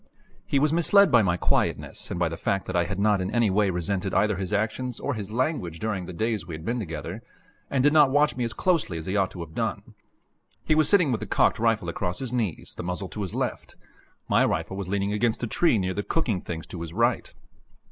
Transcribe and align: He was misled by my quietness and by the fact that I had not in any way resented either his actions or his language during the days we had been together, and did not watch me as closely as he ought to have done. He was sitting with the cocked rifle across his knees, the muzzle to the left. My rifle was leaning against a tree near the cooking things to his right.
He 0.47 0.57
was 0.57 0.73
misled 0.73 1.11
by 1.11 1.21
my 1.21 1.37
quietness 1.37 2.09
and 2.09 2.19
by 2.19 2.27
the 2.27 2.35
fact 2.35 2.65
that 2.65 2.75
I 2.75 2.85
had 2.85 2.97
not 2.97 3.21
in 3.21 3.29
any 3.29 3.51
way 3.51 3.69
resented 3.69 4.15
either 4.15 4.35
his 4.35 4.51
actions 4.51 4.99
or 4.99 5.13
his 5.13 5.29
language 5.31 5.77
during 5.77 6.07
the 6.07 6.11
days 6.11 6.43
we 6.47 6.55
had 6.55 6.65
been 6.65 6.79
together, 6.79 7.21
and 7.69 7.83
did 7.83 7.93
not 7.93 8.09
watch 8.09 8.35
me 8.35 8.43
as 8.43 8.51
closely 8.51 8.97
as 8.97 9.05
he 9.05 9.15
ought 9.15 9.29
to 9.29 9.41
have 9.41 9.53
done. 9.53 9.93
He 10.63 10.73
was 10.73 10.89
sitting 10.89 11.11
with 11.11 11.19
the 11.19 11.27
cocked 11.27 11.59
rifle 11.59 11.87
across 11.87 12.17
his 12.17 12.33
knees, 12.33 12.73
the 12.75 12.81
muzzle 12.81 13.09
to 13.09 13.23
the 13.27 13.37
left. 13.37 13.75
My 14.27 14.43
rifle 14.43 14.75
was 14.75 14.87
leaning 14.87 15.13
against 15.13 15.43
a 15.43 15.45
tree 15.47 15.77
near 15.77 15.93
the 15.93 16.01
cooking 16.01 16.41
things 16.41 16.65
to 16.65 16.81
his 16.81 16.93
right. 16.93 17.31